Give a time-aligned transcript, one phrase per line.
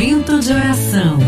[0.00, 1.18] Momento de oração.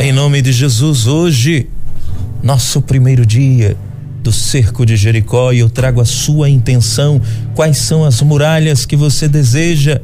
[0.00, 1.68] Em nome de Jesus, hoje,
[2.42, 3.76] nosso primeiro dia
[4.20, 7.22] do cerco de Jericó, e eu trago a sua intenção.
[7.54, 10.00] Quais são as muralhas que você deseja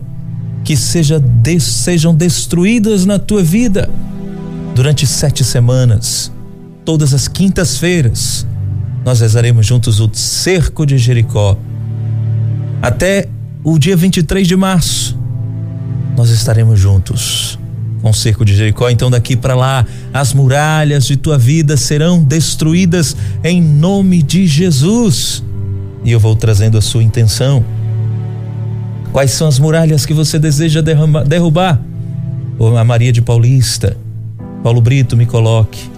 [0.62, 1.20] que seja
[1.58, 3.90] sejam destruídas na tua vida?
[4.72, 6.30] Durante sete semanas,
[6.84, 8.46] todas as quintas-feiras,
[9.04, 11.58] nós rezaremos juntos o cerco de Jericó.
[12.84, 13.26] Até
[13.64, 15.18] o dia 23 de março,
[16.14, 17.58] nós estaremos juntos
[18.02, 18.90] com o cerco de Jericó.
[18.90, 25.42] Então, daqui para lá, as muralhas de tua vida serão destruídas em nome de Jesus.
[26.04, 27.64] E eu vou trazendo a sua intenção.
[29.12, 31.80] Quais são as muralhas que você deseja derrubar?
[32.58, 33.97] Ou a Maria de Paulista,
[34.62, 35.89] Paulo Brito, me coloque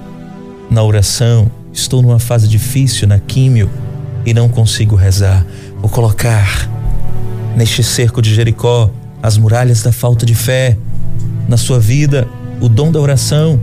[0.71, 1.51] na oração.
[1.73, 3.69] Estou numa fase difícil na químio
[4.25, 5.45] e não consigo rezar.
[5.81, 6.76] Vou colocar
[7.57, 8.91] neste cerco de Jericó
[9.23, 10.77] as muralhas da falta de fé
[11.49, 12.29] na sua vida
[12.61, 13.59] o dom da oração.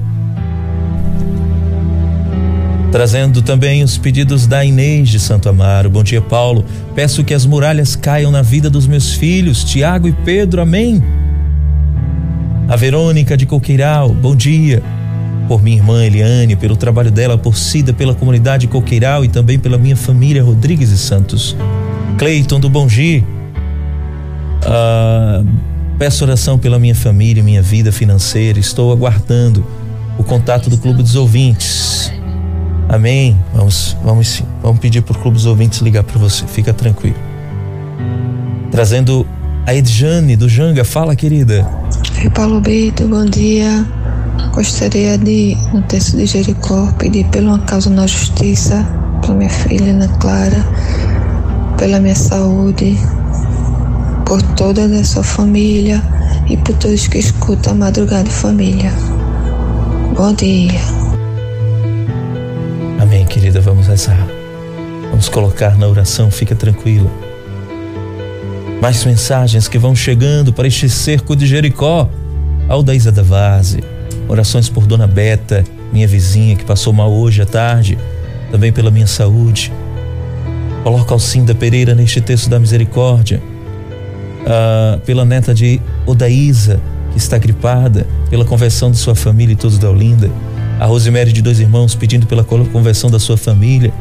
[2.91, 5.89] Trazendo também os pedidos da Inês de Santo Amaro.
[5.89, 6.63] Bom dia, Paulo.
[6.93, 10.61] Peço que as muralhas caiam na vida dos meus filhos, Tiago e Pedro.
[10.61, 11.03] Amém.
[12.67, 14.09] A Verônica de Coqueiral.
[14.09, 14.83] Bom dia.
[15.47, 19.77] Por minha irmã Eliane, pelo trabalho dela, por Cida, pela comunidade Coqueiral e também pela
[19.77, 21.57] minha família Rodrigues e Santos.
[22.19, 23.23] Cleiton do Bongi.
[24.65, 25.43] Ah,
[25.97, 28.59] Peço oração pela minha família minha vida financeira.
[28.59, 29.65] Estou aguardando
[30.17, 32.11] o contato do Clube dos Ouvintes.
[32.89, 33.39] Amém.
[33.53, 36.45] Vamos, vamos, vamos pedir para o Clube dos Ouvintes ligar para você.
[36.47, 37.15] Fica tranquilo.
[38.71, 39.25] Trazendo
[39.65, 40.83] a Edjane do Janga.
[40.83, 41.65] Fala, querida.
[42.21, 43.85] Oi, Paulo Brito, bom dia.
[44.51, 48.85] Gostaria de, no texto de Jericó, pedir pela uma causa na justiça,
[49.21, 50.67] pela minha filha Ana Clara,
[51.77, 52.97] pela minha saúde,
[54.33, 56.01] por toda a sua família
[56.49, 58.91] e por todos que escutam a Madrugada Família.
[60.15, 60.81] Bom dia.
[62.99, 63.61] Amém, querida.
[63.61, 64.27] Vamos rezar.
[65.11, 67.11] Vamos colocar na oração, fica tranquila.
[68.81, 72.09] Mais mensagens que vão chegando para este cerco de Jericó.
[72.67, 73.83] Aldaísa da Vase.
[74.27, 77.99] Orações por Dona Beta, minha vizinha que passou mal hoje à tarde.
[78.51, 79.71] Também pela minha saúde.
[80.83, 83.52] Coloca Alcinda Pereira neste texto da misericórdia
[84.43, 86.79] uh, pela neta de Odaísa,
[87.11, 90.29] que está gripada, pela conversão de sua família e todos da Olinda.
[90.79, 93.93] A Rosemary de dois irmãos pedindo pela conversão da sua família.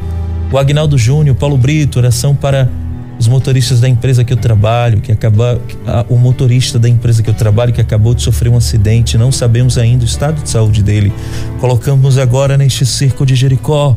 [0.51, 2.69] O Agnaldo Júnior, Paulo Brito, oração para
[3.17, 5.61] os motoristas da empresa que eu trabalho, que acabou,
[6.09, 9.77] o motorista da empresa que eu trabalho que acabou de sofrer um acidente, não sabemos
[9.77, 11.13] ainda o estado de saúde dele.
[11.59, 13.95] Colocamos agora neste circo de Jericó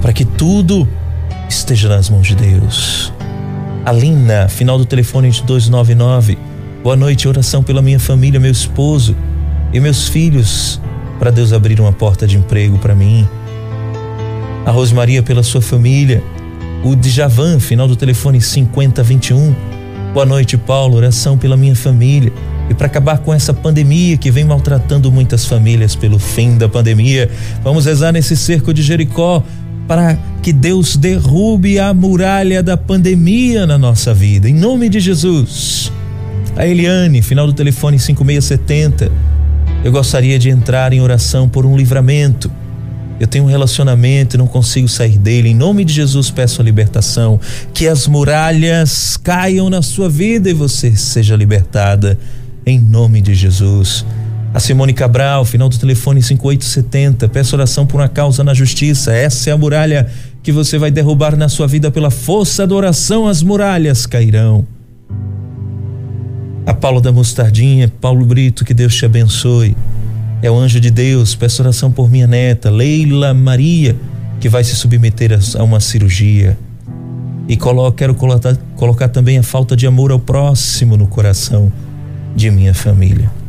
[0.00, 0.88] para que tudo
[1.48, 3.12] esteja nas mãos de Deus.
[3.84, 6.36] Alina, final do telefone de 299.
[6.82, 9.16] Boa noite, oração pela minha família, meu esposo
[9.72, 10.80] e meus filhos,
[11.18, 13.26] para Deus abrir uma porta de emprego para mim.
[14.66, 16.22] A Rosmaria pela sua família.
[16.84, 19.54] O Djavan, final do telefone 5021.
[20.12, 22.32] Boa noite, Paulo, oração pela minha família
[22.68, 27.30] e para acabar com essa pandemia que vem maltratando muitas famílias pelo fim da pandemia.
[27.64, 29.42] Vamos rezar nesse cerco de Jericó
[29.90, 35.90] para que Deus derrube a muralha da pandemia na nossa vida, em nome de Jesus.
[36.54, 39.10] A Eliane, final do telefone 5670.
[39.82, 42.48] Eu gostaria de entrar em oração por um livramento.
[43.18, 45.48] Eu tenho um relacionamento e não consigo sair dele.
[45.48, 47.40] Em nome de Jesus, peço a libertação.
[47.74, 52.16] Que as muralhas caiam na sua vida e você seja libertada.
[52.64, 54.06] Em nome de Jesus.
[54.52, 59.12] A Simone Cabral, final do telefone 5870, peço oração por uma causa na justiça.
[59.12, 60.10] Essa é a muralha
[60.42, 64.66] que você vai derrubar na sua vida pela força da oração, as muralhas cairão.
[66.66, 69.76] A Paulo da Mostardinha, Paulo Brito, que Deus te abençoe.
[70.42, 73.96] É o anjo de Deus, peço oração por minha neta, Leila Maria,
[74.40, 76.58] que vai se submeter a uma cirurgia.
[77.46, 81.72] E coloco, quero colocar, colocar também a falta de amor ao próximo no coração
[82.34, 83.39] de minha família.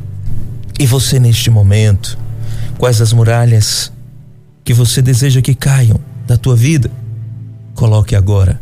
[0.81, 2.17] E você neste momento,
[2.79, 3.93] quais as muralhas
[4.63, 6.89] que você deseja que caiam da tua vida?
[7.75, 8.59] Coloque agora,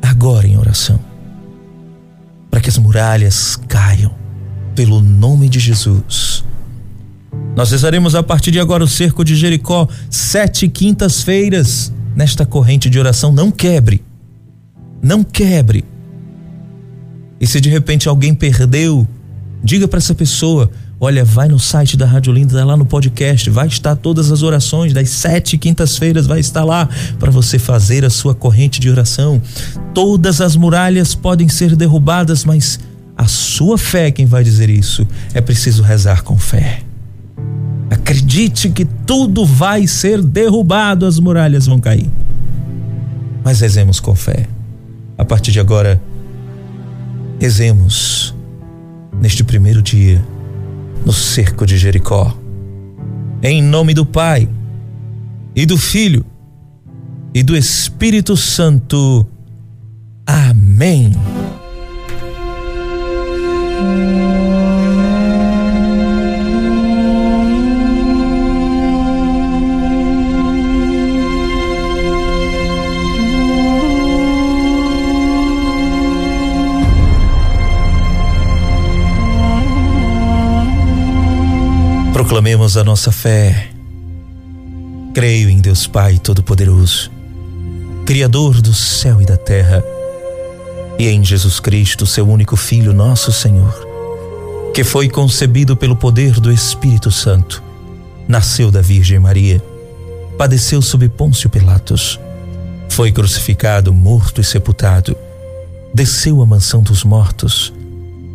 [0.00, 1.00] agora em oração,
[2.48, 4.14] para que as muralhas caiam,
[4.76, 6.44] pelo nome de Jesus.
[7.56, 13.00] Nós rezaremos a partir de agora o cerco de Jericó, sete quintas-feiras, nesta corrente de
[13.00, 13.32] oração.
[13.32, 14.00] Não quebre,
[15.02, 15.84] não quebre.
[17.40, 19.04] E se de repente alguém perdeu,
[19.60, 20.70] diga para essa pessoa:
[21.04, 24.92] Olha, vai no site da Rádio Linda, lá no podcast, vai estar todas as orações
[24.92, 26.88] das sete quintas-feiras, vai estar lá
[27.18, 29.42] para você fazer a sua corrente de oração.
[29.92, 32.78] Todas as muralhas podem ser derrubadas, mas
[33.16, 35.04] a sua fé quem vai dizer isso.
[35.34, 36.82] É preciso rezar com fé.
[37.90, 42.08] Acredite que tudo vai ser derrubado, as muralhas vão cair.
[43.42, 44.46] Mas rezemos com fé.
[45.18, 46.00] A partir de agora,
[47.40, 48.32] rezemos
[49.20, 50.22] neste primeiro dia
[51.04, 52.36] no cerco de Jericó.
[53.42, 54.48] Em nome do Pai,
[55.54, 56.24] e do Filho,
[57.34, 59.26] e do Espírito Santo.
[60.26, 61.12] Amém.
[82.22, 83.68] Proclamemos a nossa fé.
[85.12, 87.10] Creio em Deus Pai Todo-Poderoso,
[88.06, 89.82] Criador do céu e da terra,
[91.00, 93.74] e em Jesus Cristo, seu único Filho, nosso Senhor,
[94.72, 97.60] que foi concebido pelo poder do Espírito Santo,
[98.28, 99.60] nasceu da Virgem Maria,
[100.38, 102.20] padeceu sob Pôncio Pilatos,
[102.88, 105.16] foi crucificado, morto e sepultado,
[105.92, 107.72] desceu à mansão dos mortos,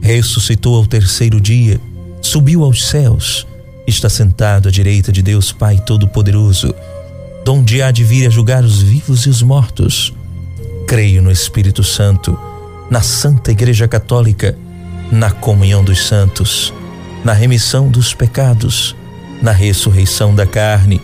[0.01, 1.79] ressuscitou ao terceiro dia,
[2.21, 3.47] subiu aos céus
[3.87, 6.75] está sentado à direita de Deus Pai Todo-Poderoso,
[7.45, 10.13] donde há de vir a julgar os vivos e os mortos.
[10.85, 12.37] Creio no Espírito Santo,
[12.91, 14.57] na Santa Igreja Católica,
[15.09, 16.73] na comunhão dos santos,
[17.23, 18.93] na remissão dos pecados,
[19.41, 21.01] na ressurreição da carne,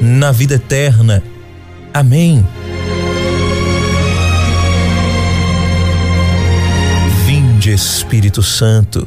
[0.00, 1.22] na vida eterna.
[1.92, 2.46] Amém.
[7.26, 9.06] Vinde, Espírito Santo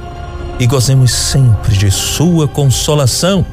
[0.61, 3.43] e gozemos sempre de Sua consolação.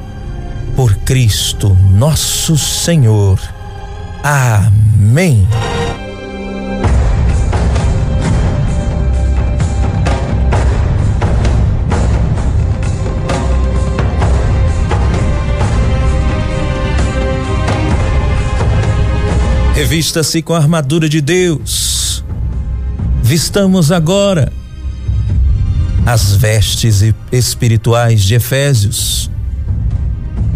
[0.75, 3.39] Por Cristo nosso Senhor.
[4.23, 5.47] Amém.
[19.73, 22.23] Revista-se com a armadura de Deus.
[23.23, 24.58] Vistamos agora
[26.11, 29.29] as vestes espirituais de Efésios,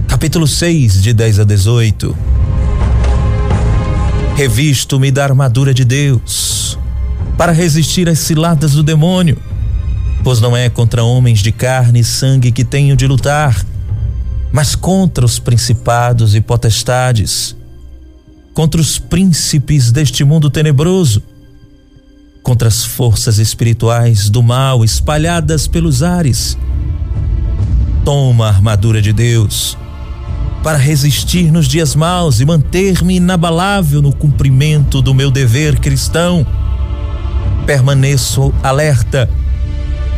[0.08, 2.18] capítulo 6, de 10 a 18.
[4.36, 6.76] Revisto-me da armadura de Deus,
[7.38, 9.38] para resistir às ciladas do demônio,
[10.24, 13.64] pois não é contra homens de carne e sangue que tenho de lutar,
[14.52, 17.56] mas contra os principados e potestades,
[18.56, 21.22] contra os príncipes deste mundo tenebroso
[22.44, 26.58] contra as forças espirituais do mal espalhadas pelos ares.
[28.04, 29.78] Toma a armadura de Deus
[30.62, 36.46] para resistir nos dias maus e manter-me inabalável no cumprimento do meu dever cristão.
[37.66, 39.30] Permaneço alerta,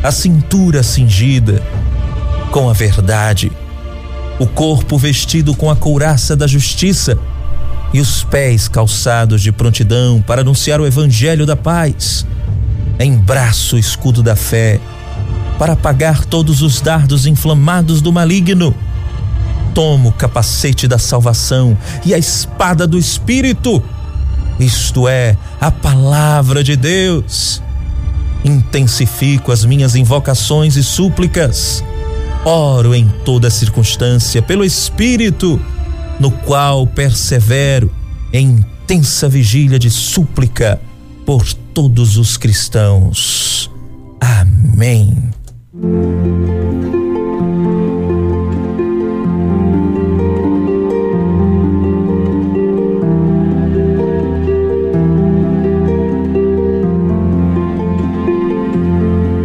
[0.03, 1.61] a cintura cingida
[2.51, 3.51] com a verdade,
[4.39, 7.17] o corpo vestido com a couraça da justiça
[7.95, 12.27] e os pés calçados de prontidão para anunciar o evangelho da paz.
[12.99, 14.81] Embraço o escudo da fé
[15.57, 18.75] para apagar todos os dardos inflamados do maligno.
[19.73, 23.81] Tomo o capacete da salvação e a espada do Espírito,
[24.59, 27.63] isto é, a palavra de Deus.
[28.43, 31.81] Intensifico as minhas invocações e súplicas.
[32.43, 35.61] Oro em toda circunstância pelo Espírito
[36.19, 37.91] no qual persevero
[38.31, 40.79] em intensa vigília de súplica
[41.25, 41.43] por
[41.73, 43.71] todos os cristãos.
[44.21, 45.31] Amém.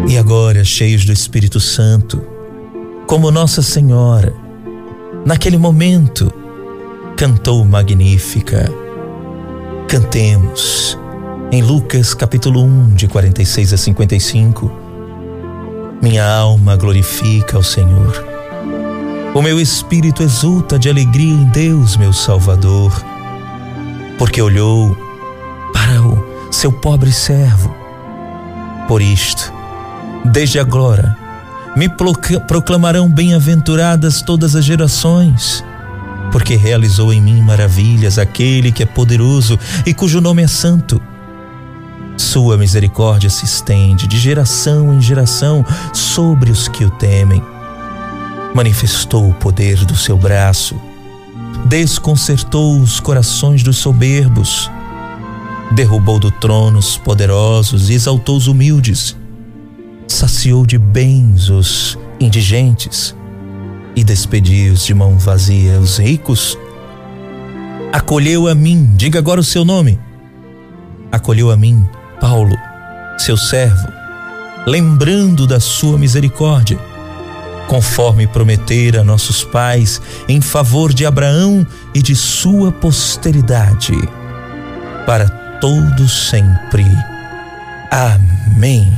[0.07, 2.21] E agora, cheios do Espírito Santo,
[3.07, 4.35] como Nossa Senhora,
[5.25, 6.31] naquele momento
[7.21, 8.73] cantou magnífica.
[9.87, 10.99] Cantemos
[11.53, 14.73] em Lucas capítulo 1, de 46 a 55.
[16.01, 18.25] Minha alma glorifica ao Senhor,
[19.35, 22.91] O meu espírito exulta de alegria em Deus, meu Salvador,
[24.17, 24.97] porque olhou
[25.75, 27.77] para o seu pobre servo.
[28.89, 29.53] Por isto,
[30.25, 31.15] desde agora,
[31.77, 31.87] me
[32.49, 35.63] proclamarão bem-aventuradas todas as gerações,
[36.31, 41.01] porque realizou em mim maravilhas aquele que é poderoso e cujo nome é santo.
[42.17, 47.43] Sua misericórdia se estende de geração em geração sobre os que o temem.
[48.55, 50.81] Manifestou o poder do seu braço,
[51.65, 54.71] desconcertou os corações dos soberbos,
[55.73, 59.17] derrubou do trono os poderosos e exaltou os humildes,
[60.07, 63.15] saciou de bens os indigentes
[64.01, 66.59] e despediu de mão vazia os ricos.
[67.93, 70.01] Acolheu a mim, diga agora o seu nome.
[71.13, 71.87] Acolheu a mim
[72.19, 72.57] Paulo,
[73.19, 73.89] seu servo,
[74.67, 76.79] lembrando da sua misericórdia,
[77.69, 83.93] conforme prometera a nossos pais em favor de Abraão e de sua posteridade,
[85.05, 85.29] para
[85.61, 86.87] todos sempre.
[87.91, 88.91] Amém.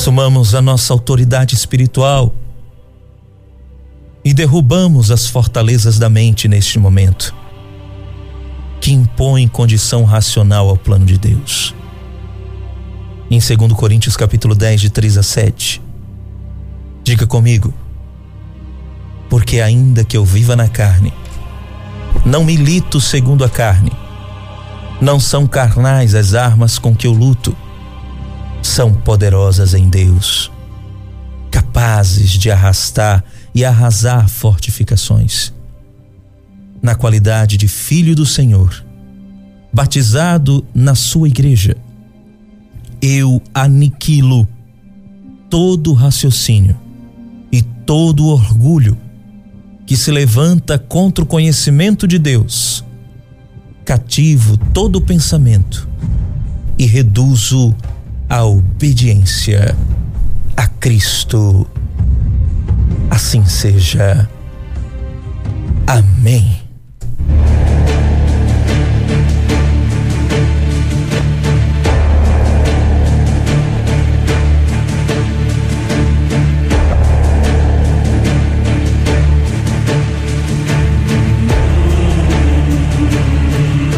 [0.00, 2.34] Assumamos a nossa autoridade espiritual
[4.24, 7.34] e derrubamos as fortalezas da mente neste momento,
[8.80, 11.74] que impõem condição racional ao plano de Deus.
[13.30, 15.82] Em 2 Coríntios capítulo 10, de 3 a 7,
[17.04, 17.70] diga comigo,
[19.28, 21.12] porque ainda que eu viva na carne,
[22.24, 23.92] não milito segundo a carne,
[24.98, 27.54] não são carnais as armas com que eu luto,
[28.62, 30.50] são poderosas em Deus,
[31.50, 33.24] capazes de arrastar
[33.54, 35.52] e arrasar fortificações.
[36.82, 38.84] Na qualidade de filho do Senhor,
[39.72, 41.76] batizado na sua igreja,
[43.02, 44.46] eu aniquilo
[45.48, 46.78] todo raciocínio
[47.50, 48.96] e todo orgulho
[49.86, 52.84] que se levanta contra o conhecimento de Deus,
[53.84, 55.88] cativo todo pensamento
[56.78, 57.74] e reduzo
[58.30, 59.76] a obediência
[60.56, 61.66] a Cristo.
[63.10, 64.30] Assim seja.
[65.84, 66.60] Amém.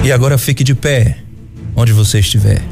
[0.02, 1.18] E agora fique de pé,
[1.76, 2.62] onde você estiver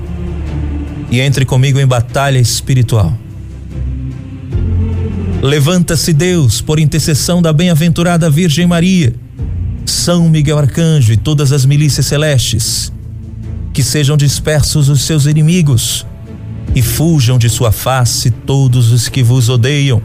[1.10, 3.12] e entre comigo em batalha espiritual.
[5.42, 9.14] Levanta-se Deus por intercessão da bem-aventurada Virgem Maria,
[9.86, 12.92] São Miguel Arcanjo e todas as milícias celestes,
[13.72, 16.06] que sejam dispersos os seus inimigos
[16.74, 20.02] e fujam de sua face todos os que vos odeiam.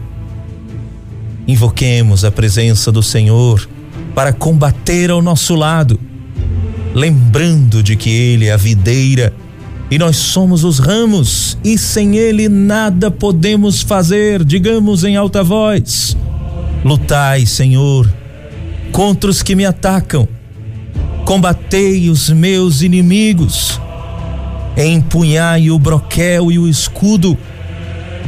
[1.46, 3.68] Invoquemos a presença do Senhor
[4.14, 6.00] para combater ao nosso lado,
[6.94, 9.32] lembrando de que Ele é a videira
[9.90, 16.16] e nós somos os ramos, e sem ele nada podemos fazer, digamos em alta voz.
[16.84, 18.12] Lutai, Senhor,
[18.90, 20.28] contra os que me atacam,
[21.24, 23.80] combatei os meus inimigos,
[24.76, 27.38] empunhai o broquel e o escudo,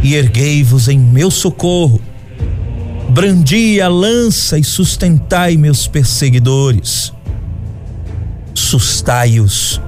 [0.02, 2.00] e erguei-vos em meu socorro.
[3.10, 7.12] Brandi a lança e sustentai meus perseguidores.
[8.54, 9.80] Sustai-os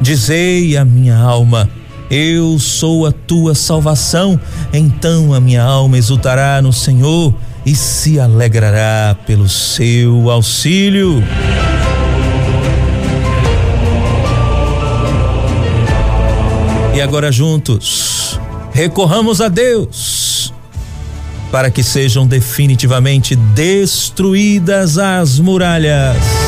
[0.00, 1.68] Dizei a minha alma:
[2.10, 4.38] Eu sou a tua salvação.
[4.72, 7.34] Então a minha alma exultará no Senhor
[7.64, 11.22] e se alegrará pelo seu auxílio.
[16.94, 18.38] E agora juntos,
[18.72, 20.52] recorramos a Deus
[21.50, 26.43] para que sejam definitivamente destruídas as muralhas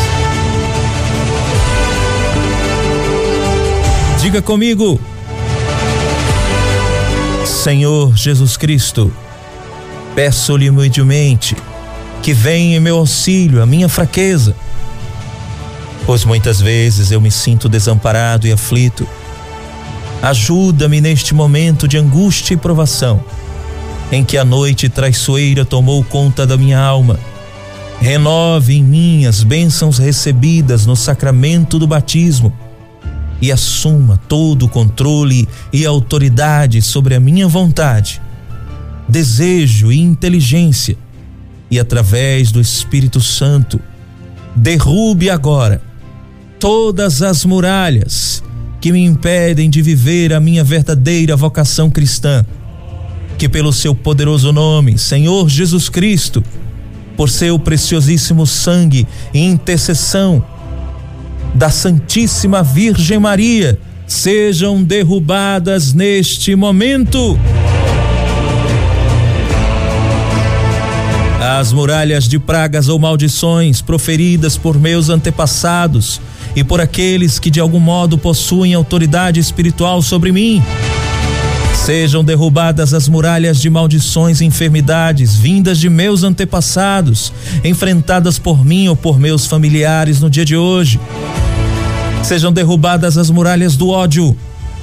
[4.27, 5.01] Diga comigo.
[7.45, 9.13] Senhor Jesus Cristo,
[10.17, 11.57] peço-lhe humildemente
[12.25, 14.57] que venha em meu auxílio, a minha fraqueza,
[16.05, 19.07] pois muitas vezes eu me sinto desamparado e aflito.
[20.21, 23.23] Ajuda-me neste momento de angústia e provação,
[24.11, 27.17] em que a noite traiçoeira tomou conta da minha alma.
[28.01, 32.66] Renove em mim as bênçãos recebidas no sacramento do batismo
[33.41, 38.21] e assuma todo o controle e autoridade sobre a minha vontade,
[39.09, 40.97] desejo e inteligência,
[41.71, 43.81] e através do Espírito Santo,
[44.55, 45.83] derrube agora
[46.59, 48.43] todas as muralhas
[48.81, 52.45] que me impedem de viver a minha verdadeira vocação cristã.
[53.37, 56.43] Que pelo seu poderoso nome, Senhor Jesus Cristo,
[57.17, 60.43] por seu preciosíssimo sangue e intercessão
[61.57, 67.39] da Santíssima Virgem Maria, sejam derrubadas neste momento.
[71.41, 76.21] As muralhas de pragas ou maldições proferidas por meus antepassados
[76.55, 80.63] e por aqueles que de algum modo possuem autoridade espiritual sobre mim.
[81.87, 87.33] Sejam derrubadas as muralhas de maldições e enfermidades vindas de meus antepassados,
[87.63, 90.99] enfrentadas por mim ou por meus familiares no dia de hoje.
[92.27, 94.37] Sejam derrubadas as muralhas do ódio,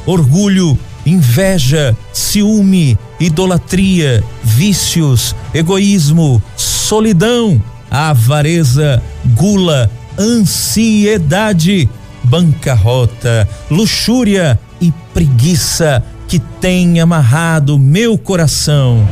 [0.05, 9.03] orgulho, inveja, ciúme, idolatria, vícios, egoísmo, solidão, avareza,
[9.35, 11.89] gula, ansiedade,
[12.23, 19.05] bancarrota, luxúria e preguiça que tem amarrado meu coração.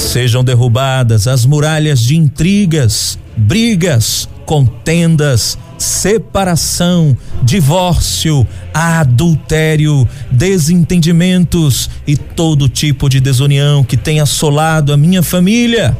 [0.00, 13.08] Sejam derrubadas as muralhas de intrigas, brigas, contendas, separação, divórcio, adultério, desentendimentos e todo tipo
[13.08, 15.96] de desunião que tem assolado a minha família.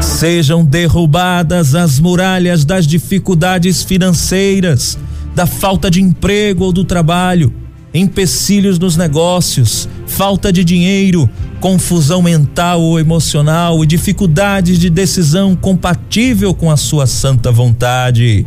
[0.00, 4.98] Sejam derrubadas as muralhas das dificuldades financeiras,
[5.34, 7.52] da falta de emprego ou do trabalho,
[7.92, 11.28] empecilhos nos negócios, falta de dinheiro,
[11.60, 18.46] confusão mental ou emocional e dificuldades de decisão compatível com a sua santa vontade.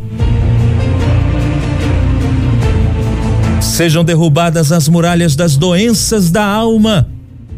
[3.62, 7.08] Sejam derrubadas as muralhas das doenças da alma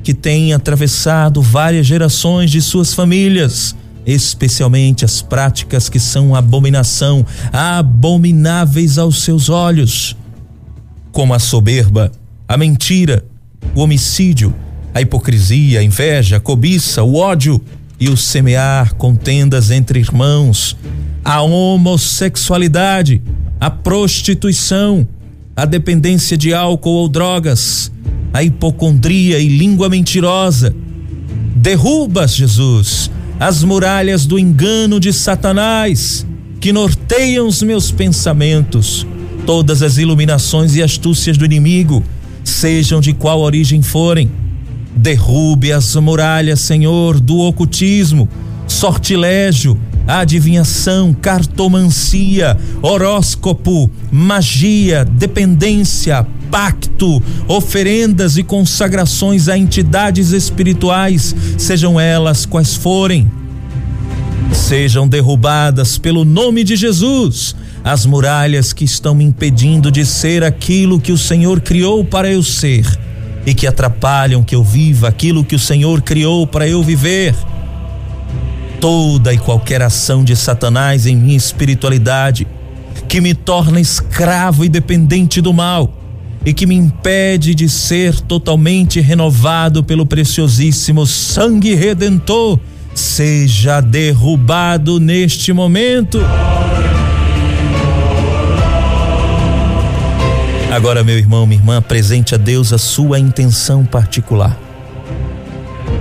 [0.03, 8.97] que têm atravessado várias gerações de suas famílias, especialmente as práticas que são abominação, abomináveis
[8.97, 10.15] aos seus olhos,
[11.11, 12.11] como a soberba,
[12.47, 13.23] a mentira,
[13.75, 14.53] o homicídio,
[14.93, 17.61] a hipocrisia, a inveja, a cobiça, o ódio
[18.00, 20.75] e o semear contendas entre irmãos,
[21.24, 23.21] a homossexualidade,
[23.59, 25.07] a prostituição,
[25.55, 27.91] a dependência de álcool ou drogas,
[28.33, 30.74] a hipocondria e língua mentirosa.
[31.55, 36.25] Derrubas, Jesus, as muralhas do engano de Satanás
[36.59, 39.05] que norteiam os meus pensamentos,
[39.51, 42.01] todas as iluminações e astúcias do inimigo,
[42.42, 44.31] sejam de qual origem forem
[44.96, 48.29] Derrube as muralhas, Senhor, do ocultismo,
[48.66, 62.46] sortilégio, adivinhação, cartomancia, horóscopo, magia, dependência, pacto, oferendas e consagrações a entidades espirituais, sejam elas
[62.46, 63.29] quais forem.
[64.53, 71.00] Sejam derrubadas pelo nome de Jesus as muralhas que estão me impedindo de ser aquilo
[71.00, 72.85] que o Senhor criou para eu ser
[73.46, 77.35] e que atrapalham que eu viva aquilo que o Senhor criou para eu viver.
[78.79, 82.48] Toda e qualquer ação de Satanás em minha espiritualidade
[83.07, 85.98] que me torna escravo e dependente do mal
[86.46, 92.59] e que me impede de ser totalmente renovado pelo preciosíssimo sangue redentor,
[92.96, 96.20] seja derrubado neste momento.
[100.72, 104.57] Agora, meu irmão, minha irmã, apresente a Deus a sua intenção particular.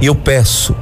[0.01, 0.77] E eu peço,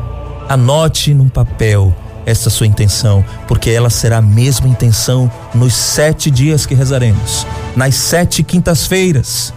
[0.46, 1.96] anote num papel
[2.26, 7.94] essa sua intenção, porque ela será a mesma intenção nos sete dias que rezaremos, nas
[7.94, 9.54] sete quintas-feiras.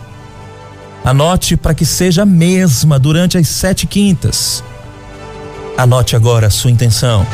[1.04, 4.64] Anote para que seja a mesma durante as sete quintas.
[5.78, 7.28] Anote agora a sua intenção.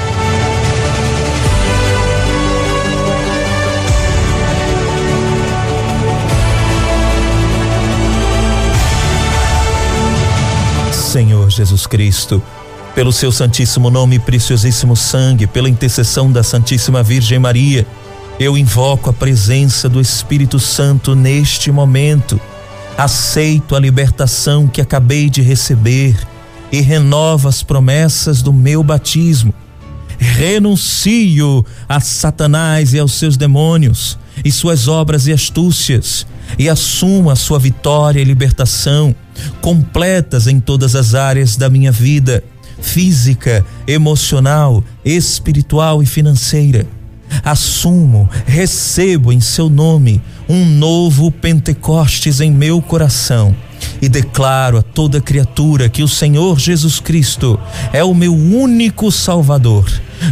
[11.77, 12.41] Jesus Cristo,
[12.95, 17.85] pelo seu santíssimo nome e preciosíssimo sangue, pela intercessão da Santíssima Virgem Maria,
[18.39, 22.41] eu invoco a presença do Espírito Santo neste momento.
[22.97, 26.17] Aceito a libertação que acabei de receber
[26.71, 29.53] e renovo as promessas do meu batismo.
[30.17, 36.25] Renuncio a Satanás e aos seus demônios e suas obras e astúcias
[36.57, 39.15] e assumo a sua vitória e libertação
[39.61, 42.43] completas em todas as áreas da minha vida,
[42.81, 46.87] física, emocional, espiritual e financeira.
[47.43, 53.55] Assumo, recebo em seu nome um novo Pentecostes em meu coração
[54.01, 57.59] e declaro a toda criatura que o Senhor Jesus Cristo
[57.91, 59.89] é o meu único Salvador.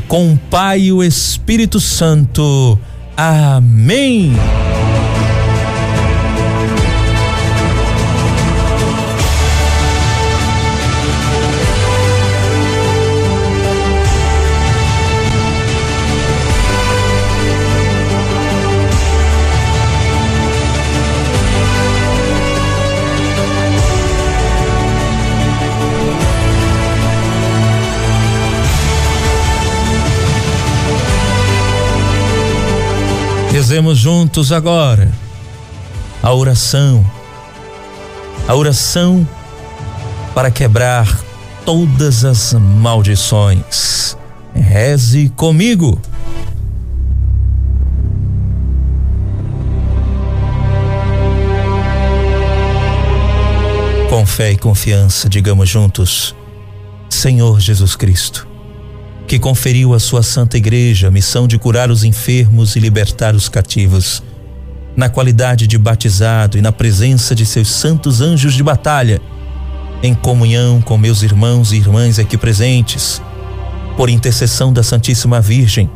[0.08, 2.80] Com o Pai e o Espírito Santo.
[3.16, 4.34] Amém.
[33.68, 35.12] Rezemos juntos agora
[36.22, 37.04] a oração,
[38.48, 39.28] a oração
[40.36, 41.20] para quebrar
[41.66, 44.16] todas as maldições.
[44.54, 46.00] Reze comigo.
[54.12, 56.36] Com fé e confiança, digamos juntos:
[57.10, 58.55] Senhor Jesus Cristo
[59.28, 63.50] que conferiu à sua santa igreja a missão de curar os enfermos e libertar os
[63.50, 64.24] cativos.
[64.96, 69.22] Na qualidade de batizado e na presença de seus santos anjos de batalha,
[70.02, 73.22] em comunhão com meus irmãos e irmãs aqui presentes,
[73.98, 75.90] por intercessão da Santíssima Virgem,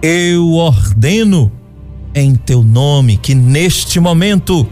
[0.00, 1.52] eu ordeno
[2.14, 4.66] em teu nome que neste momento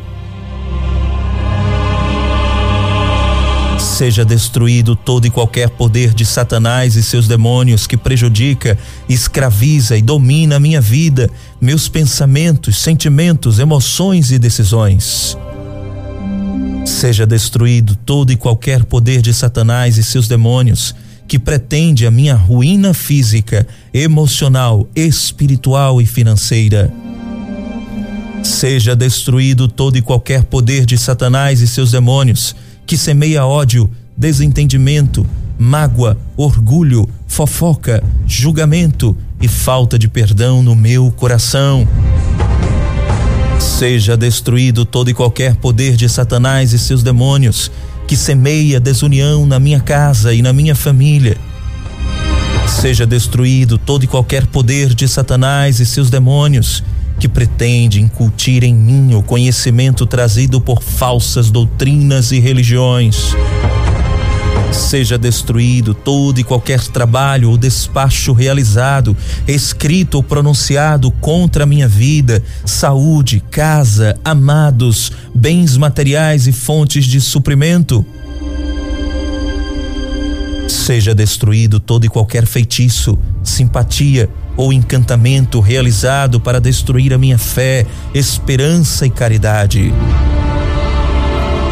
[4.00, 10.00] seja destruído todo e qualquer poder de Satanás e seus demônios que prejudica, escraviza e
[10.00, 11.28] domina a minha vida,
[11.60, 15.36] meus pensamentos, sentimentos, emoções e decisões.
[16.86, 20.94] Seja destruído todo e qualquer poder de Satanás e seus demônios
[21.28, 26.90] que pretende a minha ruína física, emocional, espiritual e financeira.
[28.42, 32.56] Seja destruído todo e qualquer poder de Satanás e seus demônios
[32.90, 35.24] que semeia ódio, desentendimento,
[35.57, 41.87] mágoa, orgulho, fofoca, julgamento e falta de perdão no meu coração.
[43.61, 47.70] Seja destruído todo e qualquer poder de Satanás e seus demônios
[48.09, 51.37] que semeia desunião na minha casa e na minha família.
[52.66, 56.83] Seja destruído todo e qualquer poder de Satanás e seus demônios
[57.20, 63.37] que pretende incutir em mim o conhecimento trazido por falsas doutrinas e religiões.
[64.72, 69.14] Seja destruído todo e qualquer trabalho ou despacho realizado,
[69.46, 78.06] escrito ou pronunciado contra minha vida, saúde, casa, amados, bens materiais e fontes de suprimento.
[80.70, 87.85] Seja destruído todo e qualquer feitiço, simpatia, ou encantamento realizado para destruir a minha fé,
[88.14, 89.92] esperança e caridade.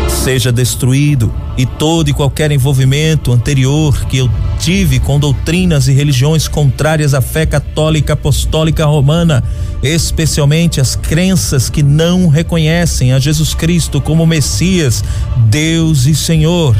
[0.09, 6.49] Seja destruído e todo e qualquer envolvimento anterior que eu tive com doutrinas e religiões
[6.49, 9.45] contrárias à fé católica apostólica romana,
[9.81, 15.05] especialmente as crenças que não reconhecem a Jesus Cristo como Messias,
[15.49, 16.75] Deus e Senhor.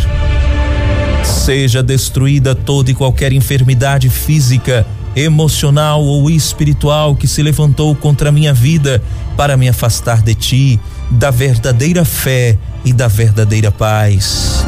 [1.29, 8.33] Seja destruída toda e qualquer enfermidade física, emocional ou espiritual que se levantou contra a
[8.33, 9.03] minha vida
[9.37, 14.65] para me afastar de ti, da verdadeira fé e da verdadeira paz.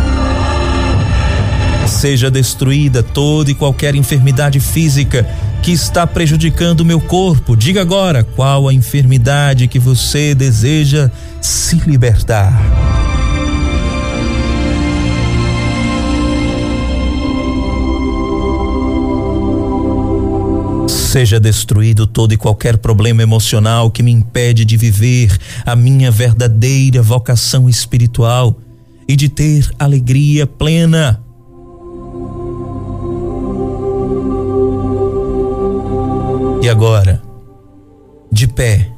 [1.87, 5.27] Seja destruída toda e qualquer enfermidade física
[5.63, 7.57] que está prejudicando meu corpo.
[7.57, 13.00] Diga agora qual a enfermidade que você deseja se libertar.
[21.11, 27.03] Seja destruído todo e qualquer problema emocional que me impede de viver a minha verdadeira
[27.03, 28.57] vocação espiritual
[29.09, 31.21] e de ter alegria plena.
[36.63, 37.21] E agora,
[38.31, 38.89] de pé,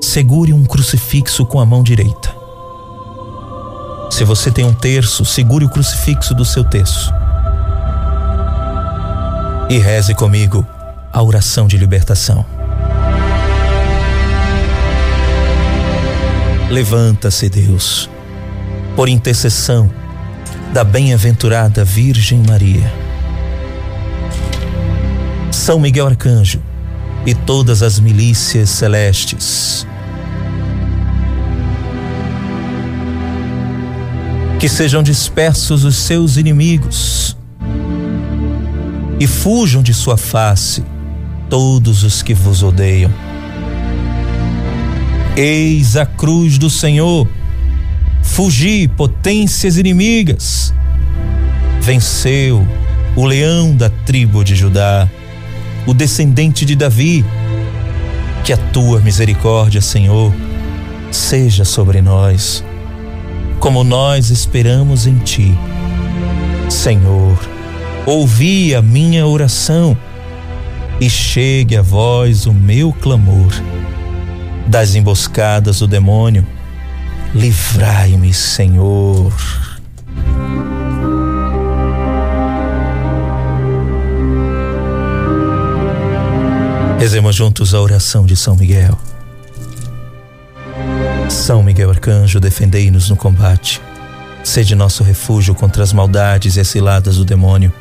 [0.00, 2.34] segure um crucifixo com a mão direita.
[4.10, 7.12] Se você tem um terço, segure o crucifixo do seu terço.
[9.68, 10.66] E reze comigo
[11.18, 12.46] a oração de libertação.
[16.70, 18.08] Levanta-se, Deus,
[18.94, 19.90] por intercessão
[20.72, 22.92] da bem-aventurada Virgem Maria.
[25.50, 26.62] São Miguel Arcanjo
[27.26, 29.84] e todas as milícias celestes.
[34.60, 37.36] Que sejam dispersos os seus inimigos
[39.18, 40.84] e fujam de sua face
[41.48, 43.10] todos os que vos odeiam.
[45.36, 47.28] Eis a cruz do Senhor,
[48.22, 50.74] Fugi, potências inimigas.
[51.80, 52.66] Venceu
[53.16, 55.08] o leão da tribo de Judá,
[55.86, 57.24] o descendente de Davi.
[58.44, 60.32] Que a tua misericórdia, Senhor,
[61.10, 62.64] seja sobre nós,
[63.60, 65.56] como nós esperamos em ti.
[66.68, 67.38] Senhor,
[68.06, 69.96] ouvi a minha oração
[71.00, 73.52] e chegue a vós o meu clamor.
[74.66, 76.46] Das emboscadas do demônio,
[77.34, 79.32] livrai-me, Senhor.
[86.98, 88.98] Rezemos juntos a oração de São Miguel.
[91.30, 93.80] São Miguel Arcanjo, defendei-nos no combate.
[94.42, 97.72] Sede nosso refúgio contra as maldades e as ciladas do demônio.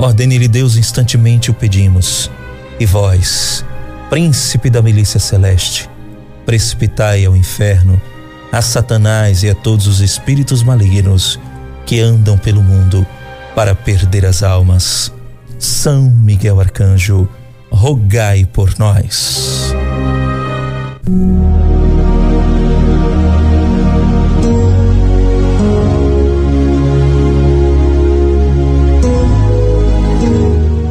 [0.00, 2.30] Ordene-lhe Deus instantemente o pedimos.
[2.78, 3.62] E vós,
[4.08, 5.90] príncipe da milícia celeste,
[6.46, 8.00] precipitai ao inferno
[8.50, 11.38] a Satanás e a todos os espíritos malignos
[11.84, 13.06] que andam pelo mundo
[13.54, 15.12] para perder as almas.
[15.58, 17.28] São Miguel Arcanjo,
[17.70, 19.70] rogai por nós.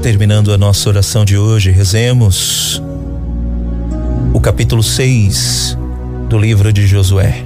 [0.09, 2.81] Terminando a nossa oração de hoje, rezemos
[4.33, 5.77] o capítulo 6
[6.27, 7.43] do livro de Josué.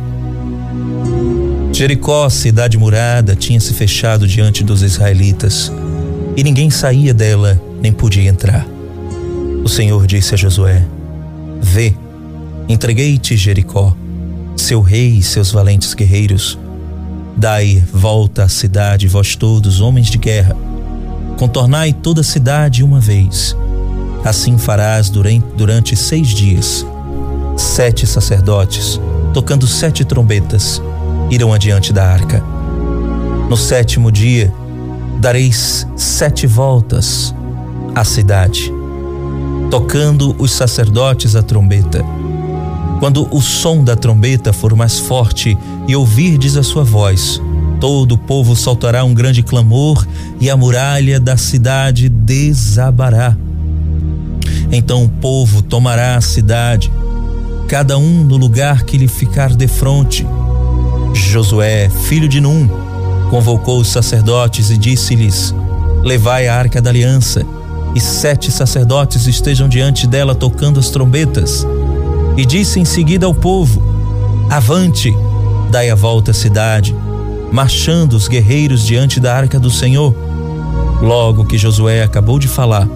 [1.74, 5.74] Jericó, cidade murada, tinha se fechado diante dos israelitas
[6.38, 8.66] e ninguém saía dela nem podia entrar.
[9.62, 10.86] O Senhor disse a Josué:
[11.62, 11.94] Vê,
[12.70, 13.94] entreguei-te Jericó,
[14.56, 16.58] seu rei e seus valentes guerreiros.
[17.36, 20.56] Dai volta à cidade, vós todos, homens de guerra.
[21.38, 23.56] Contornai toda a cidade uma vez.
[24.24, 26.86] Assim farás durante, seis dias.
[27.58, 29.00] Sete sacerdotes,
[29.34, 30.82] tocando sete trombetas,
[31.30, 32.44] irão adiante da arca.
[33.50, 34.54] No sétimo dia,
[35.20, 37.34] dareis sete voltas
[37.94, 38.72] à cidade
[39.74, 42.06] tocando os sacerdotes a trombeta.
[43.00, 47.42] Quando o som da trombeta for mais forte e ouvirdes a sua voz,
[47.84, 50.08] todo o povo soltará um grande clamor
[50.40, 53.36] e a muralha da cidade desabará.
[54.72, 56.90] Então o povo tomará a cidade,
[57.68, 60.26] cada um no lugar que lhe ficar defronte.
[61.14, 62.70] Josué, filho de Num,
[63.30, 65.54] convocou os sacerdotes e disse-lhes:
[66.04, 67.46] Levai a arca da aliança
[67.94, 71.68] e sete sacerdotes estejam diante dela tocando as trombetas.
[72.38, 73.84] E disse em seguida ao povo:
[74.50, 75.14] Avante,
[75.70, 76.96] dai a volta à cidade,
[77.54, 80.14] marchando os guerreiros diante da arca do Senhor.
[81.02, 82.88] Logo que Josué acabou de falar,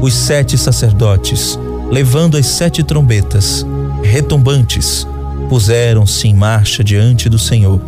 [0.00, 1.58] os sete sacerdotes,
[1.90, 3.66] levando as sete trombetas,
[4.02, 5.06] retumbantes,
[5.48, 7.80] puseram-se em marcha diante do Senhor,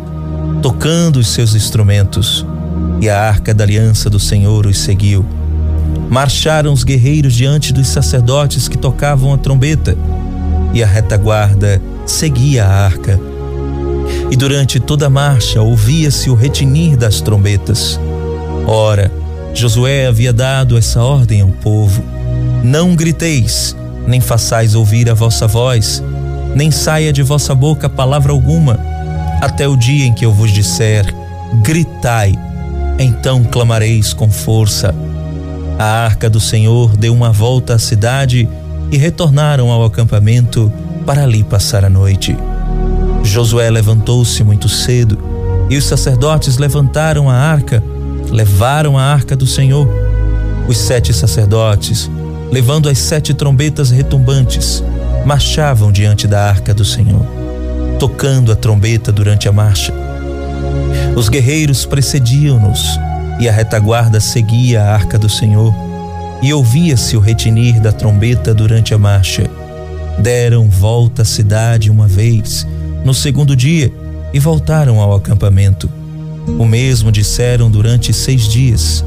[0.61, 2.45] tocando os seus instrumentos,
[3.01, 5.25] e a arca da aliança do Senhor os seguiu
[6.11, 9.97] marcharam os guerreiros diante dos sacerdotes que tocavam a trombeta,
[10.73, 13.30] e a retaguarda seguia a arca.
[14.31, 17.99] E durante toda a marcha ouvia-se o retinir das trombetas.
[18.65, 19.11] Ora,
[19.53, 22.01] Josué havia dado essa ordem ao povo:
[22.63, 23.75] Não griteis,
[24.07, 26.01] nem façais ouvir a vossa voz,
[26.55, 28.79] nem saia de vossa boca palavra alguma,
[29.41, 31.13] até o dia em que eu vos disser:
[31.61, 32.33] Gritai,
[32.97, 34.95] então clamareis com força.
[35.77, 38.47] A arca do Senhor deu uma volta à cidade
[38.91, 40.71] e retornaram ao acampamento
[41.05, 42.37] para ali passar a noite.
[43.23, 45.17] Josué levantou-se muito cedo
[45.69, 47.83] e os sacerdotes levantaram a arca,
[48.29, 49.87] levaram a arca do Senhor.
[50.67, 52.09] Os sete sacerdotes,
[52.51, 54.83] levando as sete trombetas retumbantes,
[55.25, 57.25] marchavam diante da arca do Senhor,
[57.99, 59.93] tocando a trombeta durante a marcha.
[61.15, 62.99] Os guerreiros precediam-nos
[63.39, 65.73] e a retaguarda seguia a arca do Senhor,
[66.41, 69.49] e ouvia-se o retinir da trombeta durante a marcha.
[70.19, 72.67] Deram volta à cidade uma vez,
[73.03, 73.91] no segundo dia,
[74.33, 75.89] e voltaram ao acampamento.
[76.57, 79.03] O mesmo disseram durante seis dias.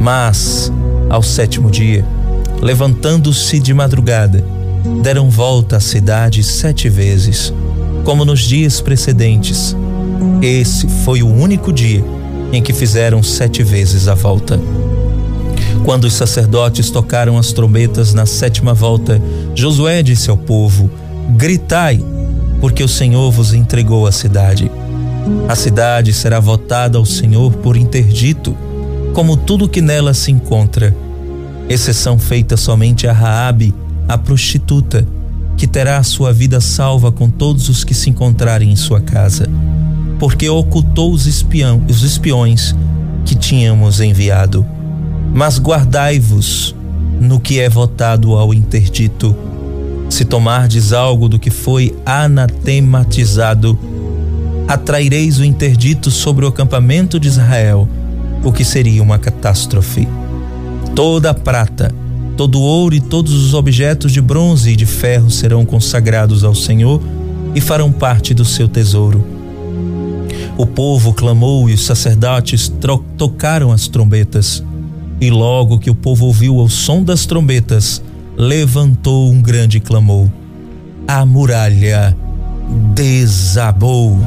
[0.00, 0.72] Mas,
[1.10, 2.04] ao sétimo dia,
[2.60, 4.44] levantando-se de madrugada,
[5.02, 7.52] deram volta à cidade sete vezes,
[8.04, 9.76] como nos dias precedentes.
[10.40, 12.04] Esse foi o único dia
[12.52, 14.60] em que fizeram sete vezes a volta.
[15.84, 19.20] Quando os sacerdotes tocaram as trombetas na sétima volta,
[19.54, 20.90] Josué disse ao povo:
[21.36, 22.00] Gritai,
[22.60, 24.70] porque o Senhor vos entregou a cidade.
[25.48, 28.56] A cidade será votada ao Senhor por interdito,
[29.12, 30.94] como tudo que nela se encontra,
[31.68, 33.74] exceção feita somente a Raabe,
[34.08, 35.06] a prostituta,
[35.56, 39.48] que terá a sua vida salva com todos os que se encontrarem em sua casa.
[40.18, 42.74] porque ocultou os, espião, os espiões
[43.24, 44.64] que tínhamos enviado.
[45.34, 46.74] Mas guardai-vos
[47.20, 49.36] no que é votado ao interdito.
[50.08, 53.78] Se tomardes algo do que foi anatematizado,
[54.66, 57.88] atraireis o interdito sobre o acampamento de Israel,
[58.42, 60.08] o que seria uma catástrofe.
[60.94, 61.92] Toda a prata,
[62.36, 66.54] todo o ouro e todos os objetos de bronze e de ferro serão consagrados ao
[66.54, 67.02] Senhor
[67.54, 69.24] e farão parte do seu tesouro.
[70.58, 72.72] O povo clamou e os sacerdotes
[73.18, 74.64] tocaram as trombetas.
[75.20, 78.02] E logo que o povo ouviu o som das trombetas,
[78.36, 80.28] levantou um grande clamor.
[81.08, 82.16] A muralha
[82.94, 84.18] desabou.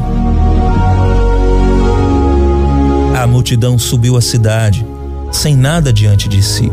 [3.15, 4.85] A multidão subiu à cidade,
[5.31, 6.71] sem nada diante de si.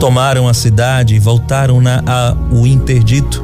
[0.00, 3.42] Tomaram a cidade e voltaram na a o interdito,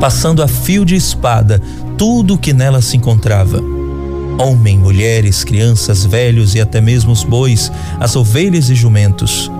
[0.00, 1.60] passando a fio de espada
[1.96, 3.60] tudo o que nela se encontrava.
[4.38, 9.50] Homem, mulheres, crianças, velhos e até mesmo os bois, as ovelhas e jumentos.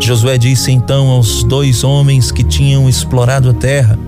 [0.00, 3.98] Josué disse então aos dois homens que tinham explorado a terra: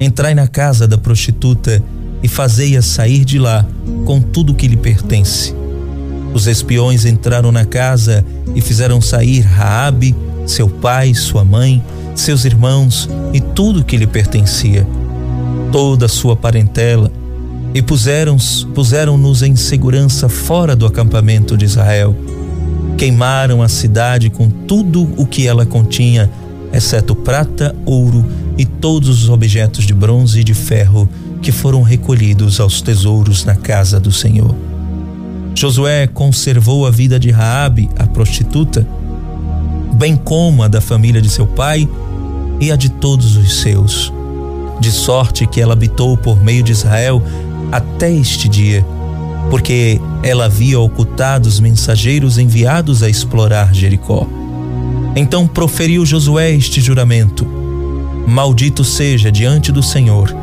[0.00, 1.82] Entrai na casa da prostituta
[2.22, 3.66] e fazei-a sair de lá
[4.06, 5.54] com tudo que lhe pertence.
[6.32, 11.82] Os espiões entraram na casa e fizeram sair Raabe, seu pai, sua mãe,
[12.14, 14.86] seus irmãos e tudo que lhe pertencia,
[15.70, 17.10] toda a sua parentela,
[17.74, 22.16] e puseram-nos puseram em segurança fora do acampamento de Israel.
[23.00, 26.30] Queimaram a cidade com tudo o que ela continha,
[26.70, 28.22] exceto prata, ouro
[28.58, 31.08] e todos os objetos de bronze e de ferro
[31.40, 34.54] que foram recolhidos aos tesouros na casa do Senhor.
[35.54, 38.86] Josué conservou a vida de Raabe, a prostituta,
[39.94, 41.88] bem como a da família de seu pai
[42.60, 44.12] e a de todos os seus,
[44.78, 47.22] de sorte que ela habitou por meio de Israel
[47.72, 48.84] até este dia,
[49.48, 54.26] porque ela havia ocultado os mensageiros enviados a explorar Jericó.
[55.16, 57.46] Então proferiu Josué este juramento:
[58.26, 60.34] Maldito seja diante do Senhor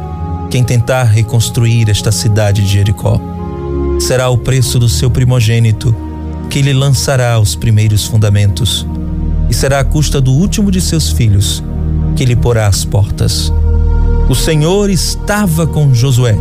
[0.49, 3.19] quem tentar reconstruir esta cidade de Jericó.
[3.99, 5.95] Será o preço do seu primogênito
[6.49, 8.85] que lhe lançará os primeiros fundamentos,
[9.49, 11.63] e será a custa do último de seus filhos
[12.15, 13.51] que lhe porá as portas.
[14.29, 16.37] O Senhor estava com Josué,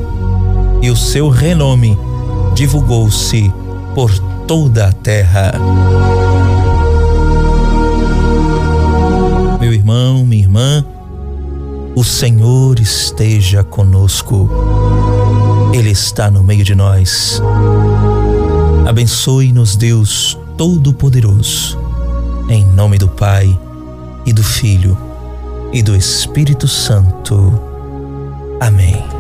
[0.83, 1.97] e o seu renome
[2.57, 3.53] divulgou-se
[3.95, 4.11] por
[4.49, 5.53] toda a terra.
[9.61, 10.85] Meu irmão, minha irmã,
[11.95, 14.49] o Senhor esteja conosco.
[15.75, 17.42] Ele está no meio de nós.
[18.88, 21.79] Abençoe-nos, Deus Todo-Poderoso,
[22.49, 23.59] em nome do Pai
[24.25, 24.97] e do Filho
[25.75, 27.61] e do Espírito Santo.
[28.59, 29.15] Amém.